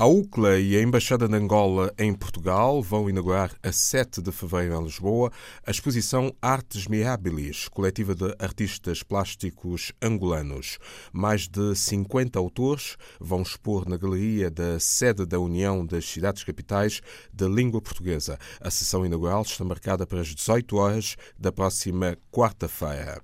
[0.00, 4.80] A UCLA e a Embaixada de Angola em Portugal vão inaugurar a 7 de fevereiro
[4.80, 5.32] em Lisboa
[5.66, 10.78] a exposição Artes Mirabilis, coletiva de artistas plásticos angolanos.
[11.12, 17.00] Mais de 50 autores vão expor na galeria da sede da União das Cidades Capitais
[17.32, 18.38] da Língua Portuguesa.
[18.60, 23.20] A sessão inaugural está marcada para as 18 horas da próxima quarta-feira.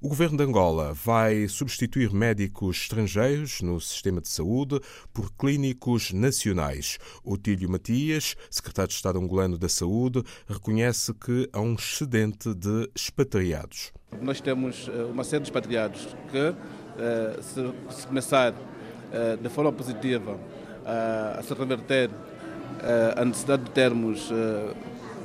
[0.00, 4.78] O governo de Angola vai substituir médicos estrangeiros no sistema de saúde
[5.12, 6.98] por clínicos nacionais.
[7.24, 13.92] Otílio Matias, secretário de Estado angolano da Saúde, reconhece que há um excedente de expatriados.
[14.22, 16.54] Nós temos eh, uma série de expatriados que,
[16.98, 18.54] eh, se começar
[19.12, 20.38] eh, de forma positiva
[20.86, 22.10] a se reverter
[23.16, 24.30] a necessidade de termos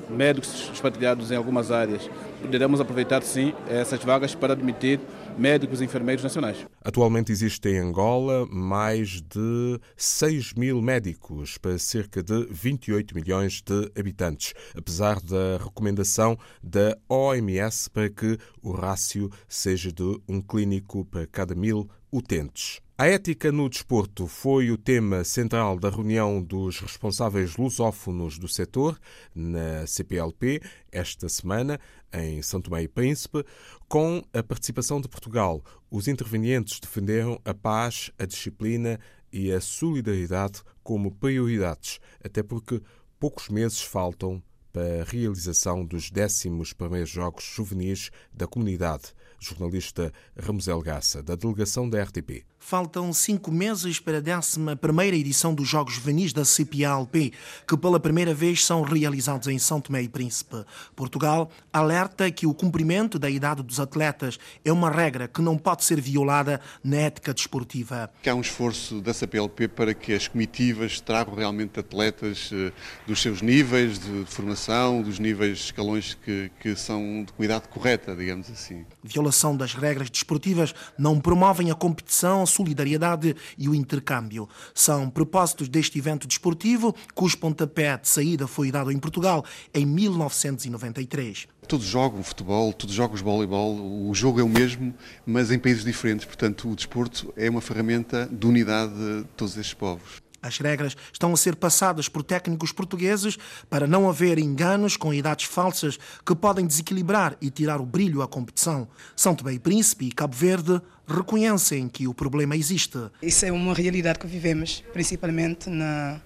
[0.10, 2.10] médicos expatriados em algumas áreas.
[2.42, 5.00] Poderemos aproveitar, sim, essas vagas para admitir
[5.38, 6.66] médicos e enfermeiros nacionais.
[6.84, 13.92] Atualmente existem em Angola mais de 6 mil médicos para cerca de 28 milhões de
[14.00, 21.28] habitantes, apesar da recomendação da OMS para que o rácio seja de um clínico para
[21.28, 22.82] cada mil utentes.
[23.02, 29.00] A ética no desporto foi o tema central da reunião dos responsáveis lusófonos do setor
[29.34, 31.80] na CPLP esta semana
[32.14, 33.46] em São Tomé e Príncipe,
[33.88, 35.64] com a participação de Portugal.
[35.90, 39.00] Os intervenientes defenderam a paz, a disciplina
[39.32, 42.82] e a solidariedade como prioridades, até porque
[43.20, 49.14] poucos meses faltam para a realização dos 11 primeiros Jogos Juvenis da Comunidade.
[49.40, 52.46] Jornalista Ramusel Gassa, da delegação da RTP.
[52.60, 57.32] Faltam cinco meses para a 11 edição dos Jogos Juvenis da CPALP,
[57.66, 60.66] que pela primeira vez são realizados em São Tomé e Príncipe.
[60.96, 65.86] Portugal alerta que o cumprimento da idade dos atletas é uma regra que não pode
[65.86, 68.12] ser violada na ética desportiva.
[68.28, 72.72] Há um esforço da CPLP para que as comitivas tragam realmente atletas eh,
[73.08, 78.52] dos seus níveis de formação, dos níveis escalões que, que são de cuidado correta, digamos
[78.52, 78.86] assim.
[79.02, 84.50] Violação das regras desportivas não promovem a competição solidariedade e o intercâmbio.
[84.74, 91.48] São propósitos deste evento desportivo, cujo pontapé de saída foi dado em Portugal em 1993.
[91.68, 94.94] Todos jogam futebol, todos jogam voleibol, o jogo é o mesmo,
[95.26, 96.26] mas em países diferentes.
[96.26, 100.29] Portanto, o desporto é uma ferramenta de unidade de todos estes povos.
[100.42, 103.38] As regras estão a ser passadas por técnicos portugueses
[103.70, 108.28] para não haver enganos com idades falsas que podem desequilibrar e tirar o brilho à
[108.28, 108.88] competição.
[109.16, 112.98] São Tomé e Príncipe e Cabo Verde reconhecem que o problema existe.
[113.22, 116.22] Isso é uma realidade que vivemos, principalmente na,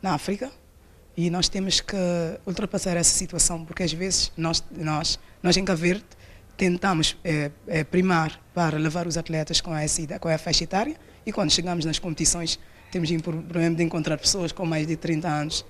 [0.00, 0.50] na África,
[1.16, 1.96] e nós temos que
[2.46, 6.04] ultrapassar essa situação, porque às vezes nós, nós, nós em Cabo Verde
[6.56, 11.32] tentamos é, é, primar para levar os atletas com essa com a faixa etária e
[11.32, 12.58] quando chegamos nas competições
[12.90, 15.64] temos problema de encontrar pessoas com mais de 30 anos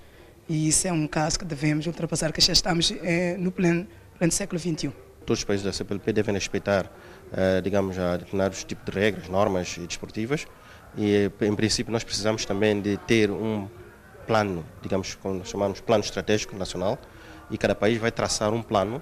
[0.48, 3.86] e isso é um caso que devemos ultrapassar, que já estamos é, no pleno,
[4.19, 4.92] pleno século XXI.
[5.25, 6.91] Todos os países da CPLP devem respeitar,
[7.32, 10.47] eh, digamos, a determinados tipos de regras, normas desportivas
[10.97, 13.69] e, em princípio, nós precisamos também de ter um
[14.26, 16.98] plano, digamos, como chamamos plano estratégico nacional,
[17.50, 19.00] e cada país vai traçar um plano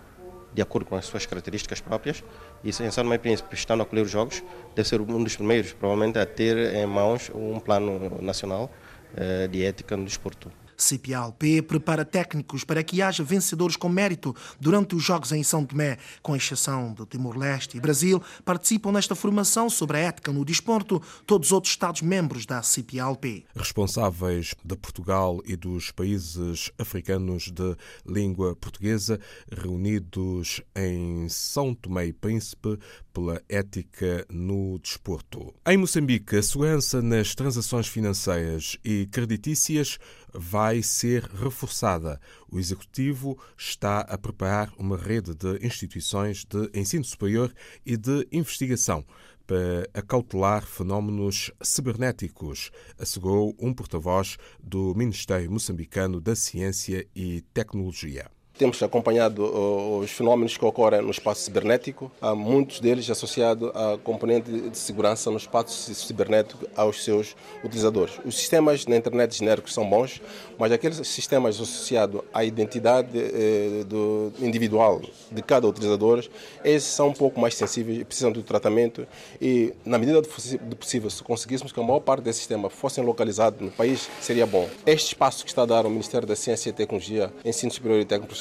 [0.58, 2.24] de acordo com as suas características próprias.
[2.64, 4.42] E se São Tomé Príncipe, estando a colher os jogos,
[4.74, 8.69] deve ser um dos primeiros, provavelmente, a ter em mãos um plano nacional
[9.16, 10.50] eh, de ética no desporto.
[10.78, 15.98] CPALP prepara técnicos para que haja vencedores com mérito durante os Jogos em São Tomé,
[16.22, 21.48] com exceção de Timor-Leste e Brasil, participam nesta formação sobre a ética no desporto todos
[21.48, 23.44] os outros Estados-membros da CPALP.
[23.56, 29.18] Responsáveis de Portugal e dos países africanos de língua portuguesa,
[29.50, 32.78] reunidos em São Tomé e Príncipe
[33.12, 35.52] pela ética no desporto.
[35.66, 39.98] Em Moçambique, a segurança nas transações financeiras e creditícias
[40.32, 42.20] vai ser reforçada.
[42.50, 47.52] O Executivo está a preparar uma rede de instituições de ensino superior
[47.84, 49.04] e de investigação
[49.46, 58.31] para acautelar fenómenos cibernéticos, assegurou um porta-voz do Ministério Moçambicano da Ciência e Tecnologia.
[58.58, 64.50] Temos acompanhado os fenómenos que ocorrem no espaço cibernético, há muitos deles associados à componente
[64.50, 68.19] de segurança no espaço cibernético aos seus utilizadores.
[68.25, 70.20] Os sistemas na internet genéricos são bons,
[70.58, 76.28] mas aqueles sistemas associados à identidade eh, do individual de cada utilizador,
[76.64, 79.06] esses são um pouco mais sensíveis e precisam de tratamento
[79.40, 83.60] e, na medida do possível, se conseguíssemos que a maior parte desses sistemas fossem localizados
[83.60, 84.69] no país, seria bom.
[84.84, 88.05] Este espaço que está a dar o Ministério da Ciência e Tecnologia, Ensino Superior e
[88.05, 88.34] Técnico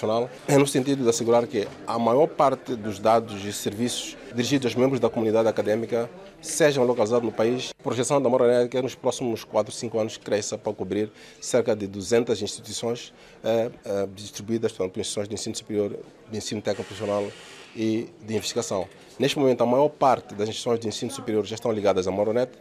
[0.47, 4.75] é no sentido de assegurar que a maior parte dos dados e serviços dirigidos aos
[4.75, 6.09] membros da comunidade acadêmica
[6.41, 7.73] sejam localizados no país.
[7.79, 11.11] A projeção da Moranet é que nos próximos 4, 5 anos cresça para cobrir
[11.41, 13.13] cerca de 200 instituições
[13.43, 15.97] eh, eh, distribuídas, portanto, instituições de ensino superior,
[16.31, 17.25] de ensino técnico profissional
[17.75, 18.87] e de investigação.
[19.19, 22.51] Neste momento, a maior parte das instituições de ensino superior já estão ligadas à Moronet.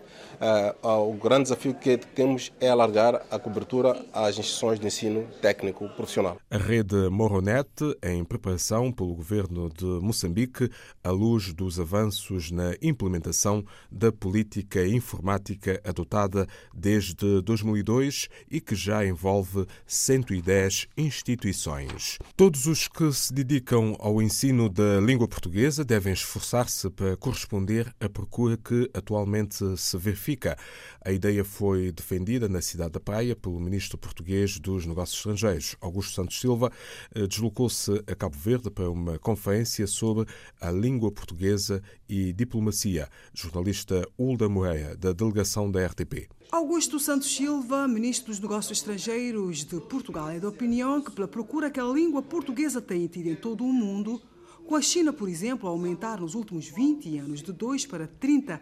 [0.41, 5.27] Uh, uh, o grande desafio que temos é alargar a cobertura às instituições de ensino
[5.43, 6.39] técnico profissional.
[6.51, 7.69] A rede Moronet,
[8.03, 10.71] em preparação pelo governo de Moçambique,
[11.05, 19.05] à luz dos avanços na implementação da política informática adotada desde 2002 e que já
[19.05, 22.19] envolve 110 instituições.
[22.35, 26.15] Todos os que se dedicam ao ensino da língua portuguesa devem
[26.47, 30.57] esforçar-se para corresponder à procura que atualmente se verifica.
[31.05, 36.15] A ideia foi defendida na cidade da Praia pelo ministro português dos Negócios Estrangeiros, Augusto
[36.15, 36.71] Santos Silva.
[37.15, 40.27] Eh, deslocou-se a Cabo Verde para uma conferência sobre
[40.61, 43.09] a língua portuguesa e diplomacia.
[43.35, 46.29] Jornalista Hulda Moreira, da delegação da RTP.
[46.53, 51.71] Augusto Santos Silva, ministro dos Negócios Estrangeiros de Portugal, é da opinião que, pela procura
[51.71, 54.23] que a língua portuguesa tem tido em todo o mundo,
[54.67, 58.61] com a China, por exemplo, a aumentar nos últimos 20 anos de 2 para 30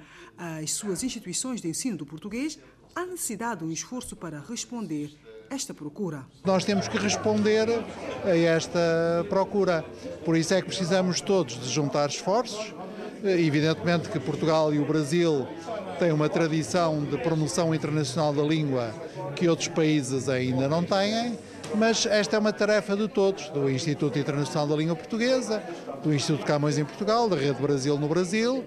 [0.62, 2.58] as suas instituições de ensino do português,
[2.94, 5.10] há necessidade de um esforço para responder
[5.50, 6.26] esta procura.
[6.44, 7.68] Nós temos que responder
[8.24, 9.84] a esta procura.
[10.24, 12.74] Por isso é que precisamos todos de juntar esforços.
[13.22, 15.46] Evidentemente que Portugal e o Brasil
[15.98, 18.94] têm uma tradição de promoção internacional da língua
[19.34, 21.38] que outros países ainda não têm
[21.76, 25.62] mas esta é uma tarefa de todos, do Instituto Internacional da Língua Portuguesa,
[26.04, 28.66] do Instituto Camões em Portugal, da Rede Brasil no Brasil.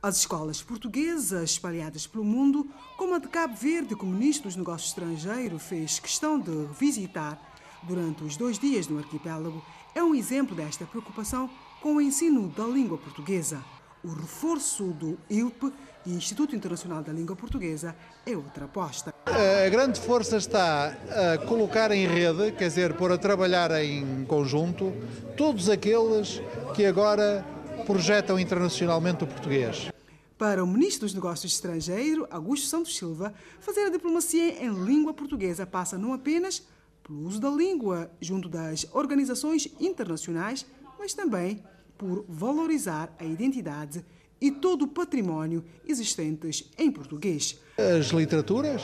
[0.00, 4.54] As escolas portuguesas espalhadas pelo mundo, como a de Cabo Verde, que o Ministro dos
[4.54, 7.40] Negócios Estrangeiros fez questão de visitar
[7.82, 9.60] durante os dois dias no arquipélago,
[9.96, 11.50] é um exemplo desta preocupação
[11.82, 13.60] com o ensino da língua portuguesa.
[14.04, 15.72] O reforço do ILP
[16.04, 19.12] e Instituto Internacional da Língua Portuguesa é outra aposta.
[19.26, 20.96] A grande força está
[21.34, 24.92] a colocar em rede, quer dizer, pôr a trabalhar em conjunto,
[25.36, 26.40] todos aqueles
[26.74, 27.44] que agora
[27.86, 29.90] projetam internacionalmente o português.
[30.38, 35.66] Para o Ministro dos Negócios Estrangeiros, Augusto Santos Silva, fazer a diplomacia em língua portuguesa
[35.66, 36.62] passa não apenas
[37.02, 40.66] pelo uso da língua junto das organizações internacionais,
[40.98, 41.64] mas também
[41.96, 44.04] por valorizar a identidade
[44.40, 47.58] e todo o património existentes em português.
[47.78, 48.82] As literaturas,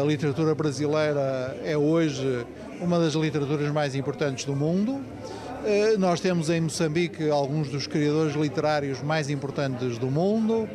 [0.00, 2.46] a literatura brasileira é hoje
[2.80, 5.00] uma das literaturas mais importantes do mundo.
[5.64, 10.68] Eh, nós temos em Moçambique alguns dos criadores literários mais importantes do mundo.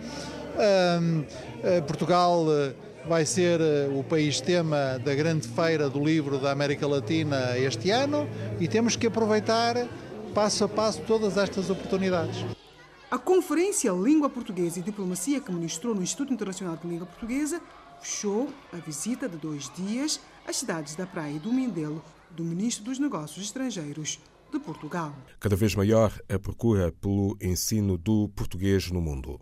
[0.57, 2.73] Eh, Portugal eh,
[3.07, 3.59] vai ser
[3.95, 8.27] o país tema da grande feira do livro da América Latina este ano
[8.59, 9.87] e temos que aproveitar
[10.35, 12.45] passo a passo todas estas oportunidades.
[13.09, 17.61] A Conferência Língua Portuguesa e Diplomacia que ministrou no Instituto Internacional de Língua Portuguesa
[18.01, 22.83] fechou a visita de dois dias às cidades da Praia e do Mindelo do Ministro
[22.83, 24.19] dos Negócios Estrangeiros
[24.51, 25.15] de Portugal.
[25.39, 29.39] Cada vez maior a procura pelo ensino do português no mundo.